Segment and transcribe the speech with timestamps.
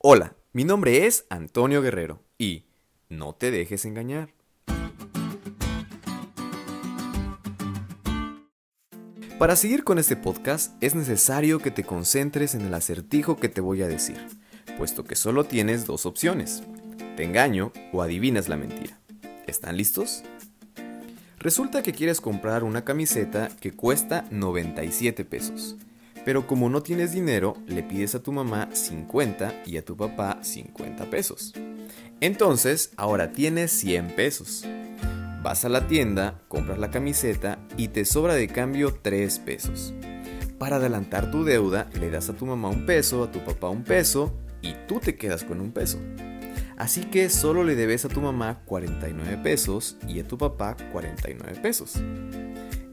[0.00, 2.66] Hola, mi nombre es Antonio Guerrero y
[3.08, 4.32] no te dejes engañar.
[9.40, 13.60] Para seguir con este podcast es necesario que te concentres en el acertijo que te
[13.60, 14.24] voy a decir,
[14.78, 16.62] puesto que solo tienes dos opciones,
[17.16, 19.00] te engaño o adivinas la mentira.
[19.48, 20.22] ¿Están listos?
[21.40, 25.76] Resulta que quieres comprar una camiseta que cuesta 97 pesos,
[26.28, 30.40] pero como no tienes dinero, le pides a tu mamá 50 y a tu papá
[30.42, 31.54] 50 pesos.
[32.20, 34.66] Entonces, ahora tienes 100 pesos.
[35.42, 39.94] Vas a la tienda, compras la camiseta y te sobra de cambio 3 pesos.
[40.58, 43.82] Para adelantar tu deuda, le das a tu mamá un peso, a tu papá un
[43.82, 45.98] peso y tú te quedas con un peso.
[46.76, 51.58] Así que solo le debes a tu mamá 49 pesos y a tu papá 49
[51.62, 51.94] pesos.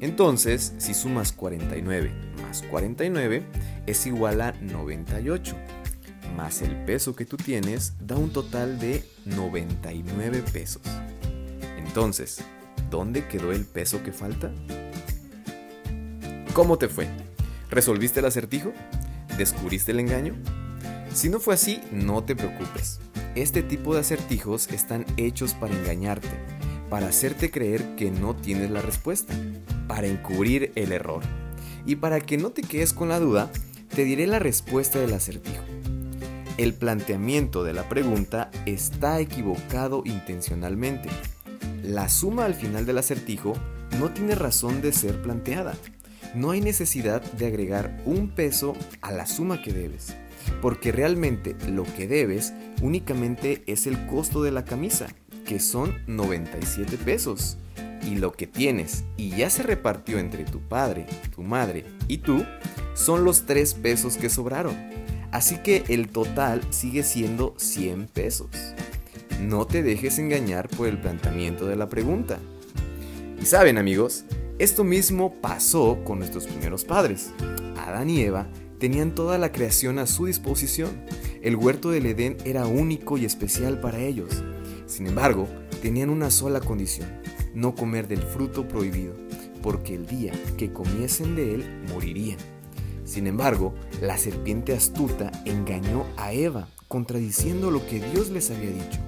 [0.00, 3.44] Entonces, si sumas 49 más 49
[3.86, 5.56] es igual a 98,
[6.36, 10.82] más el peso que tú tienes da un total de 99 pesos.
[11.78, 12.38] Entonces,
[12.90, 14.52] ¿dónde quedó el peso que falta?
[16.52, 17.08] ¿Cómo te fue?
[17.70, 18.72] ¿Resolviste el acertijo?
[19.38, 20.34] ¿Descubriste el engaño?
[21.12, 23.00] Si no fue así, no te preocupes.
[23.34, 26.28] Este tipo de acertijos están hechos para engañarte,
[26.90, 29.34] para hacerte creer que no tienes la respuesta,
[29.86, 31.22] para encubrir el error.
[31.84, 33.50] Y para que no te quedes con la duda,
[33.94, 35.62] te diré la respuesta del acertijo.
[36.56, 41.10] El planteamiento de la pregunta está equivocado intencionalmente
[41.86, 43.54] la suma al final del acertijo
[44.00, 45.74] no tiene razón de ser planteada.
[46.34, 50.16] No hay necesidad de agregar un peso a la suma que debes,
[50.60, 55.06] porque realmente lo que debes únicamente es el costo de la camisa,
[55.46, 57.56] que son 97 pesos.
[58.06, 62.44] Y lo que tienes y ya se repartió entre tu padre, tu madre y tú
[62.94, 64.74] son los 3 pesos que sobraron.
[65.32, 68.48] Así que el total sigue siendo 100 pesos.
[69.42, 72.38] No te dejes engañar por el planteamiento de la pregunta.
[73.38, 74.24] Y saben amigos,
[74.58, 77.32] esto mismo pasó con nuestros primeros padres.
[77.76, 78.48] Adán y Eva
[78.78, 81.04] tenían toda la creación a su disposición.
[81.42, 84.42] El huerto del Edén era único y especial para ellos.
[84.86, 85.48] Sin embargo,
[85.82, 87.08] tenían una sola condición,
[87.56, 89.14] no comer del fruto prohibido,
[89.62, 92.38] porque el día que comiesen de él morirían.
[93.04, 99.00] Sin embargo, la serpiente astuta engañó a Eva, contradiciendo lo que Dios les había dicho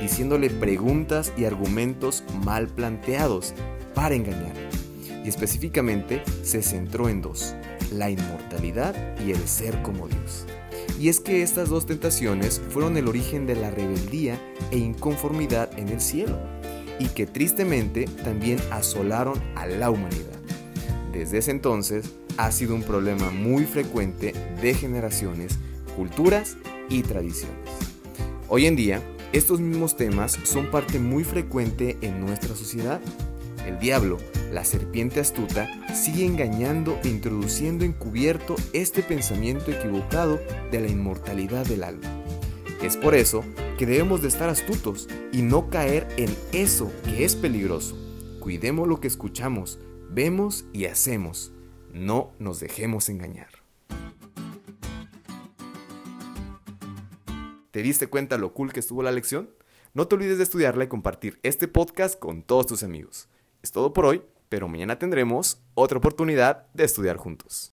[0.00, 3.54] diciéndole preguntas y argumentos mal planteados
[3.94, 4.54] para engañar.
[5.24, 7.54] Y específicamente se centró en dos,
[7.92, 10.46] la inmortalidad y el ser como Dios.
[10.98, 15.88] Y es que estas dos tentaciones fueron el origen de la rebeldía e inconformidad en
[15.88, 16.38] el cielo,
[16.98, 20.38] y que tristemente también asolaron a la humanidad.
[21.12, 24.32] Desde ese entonces ha sido un problema muy frecuente
[24.62, 25.58] de generaciones,
[25.96, 26.56] culturas
[26.88, 27.56] y tradiciones.
[28.48, 33.00] Hoy en día, estos mismos temas son parte muy frecuente en nuestra sociedad.
[33.66, 34.16] El diablo,
[34.52, 41.84] la serpiente astuta, sigue engañando e introduciendo encubierto este pensamiento equivocado de la inmortalidad del
[41.84, 42.08] alma.
[42.82, 43.44] Es por eso
[43.78, 47.96] que debemos de estar astutos y no caer en eso que es peligroso.
[48.40, 49.78] Cuidemos lo que escuchamos,
[50.10, 51.52] vemos y hacemos.
[51.92, 53.48] No nos dejemos engañar.
[57.70, 59.48] ¿Te diste cuenta lo cool que estuvo la lección?
[59.94, 63.28] No te olvides de estudiarla y compartir este podcast con todos tus amigos.
[63.62, 67.66] Es todo por hoy, pero mañana tendremos otra oportunidad de estudiar juntos.